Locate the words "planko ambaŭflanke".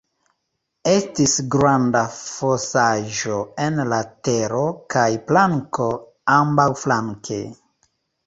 5.33-7.39